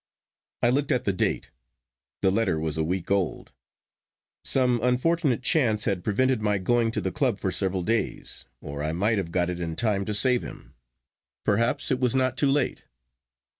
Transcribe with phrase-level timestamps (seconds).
[0.63, 1.51] I looked at the date.
[2.23, 3.51] The letter was a week old.
[4.43, 8.93] Some unfortunate chance had prevented my going to the club for several days, or I
[8.93, 10.73] might have got it in time to save him.
[11.43, 12.83] Perhaps it was not too late.